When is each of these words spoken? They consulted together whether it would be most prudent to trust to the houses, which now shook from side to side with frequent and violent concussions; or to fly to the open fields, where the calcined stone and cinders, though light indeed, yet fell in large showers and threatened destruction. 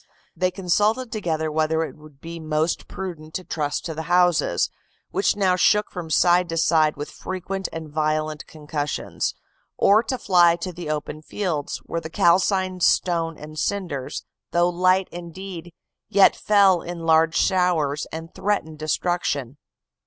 They 0.35 0.49
consulted 0.49 1.11
together 1.11 1.51
whether 1.51 1.83
it 1.83 1.95
would 1.95 2.21
be 2.21 2.39
most 2.39 2.87
prudent 2.87 3.35
to 3.35 3.43
trust 3.43 3.85
to 3.85 3.93
the 3.93 4.01
houses, 4.09 4.67
which 5.11 5.35
now 5.35 5.55
shook 5.55 5.91
from 5.91 6.09
side 6.09 6.49
to 6.49 6.57
side 6.57 6.95
with 6.95 7.11
frequent 7.11 7.69
and 7.71 7.87
violent 7.87 8.47
concussions; 8.47 9.35
or 9.77 10.01
to 10.01 10.17
fly 10.17 10.55
to 10.55 10.73
the 10.73 10.89
open 10.89 11.21
fields, 11.21 11.81
where 11.85 12.01
the 12.01 12.09
calcined 12.09 12.81
stone 12.81 13.37
and 13.37 13.59
cinders, 13.59 14.25
though 14.49 14.69
light 14.69 15.07
indeed, 15.11 15.71
yet 16.09 16.35
fell 16.35 16.81
in 16.81 17.01
large 17.05 17.35
showers 17.35 18.07
and 18.11 18.33
threatened 18.33 18.79
destruction. 18.79 19.57